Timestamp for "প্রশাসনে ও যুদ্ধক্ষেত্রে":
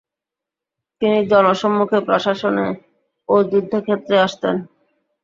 2.07-4.15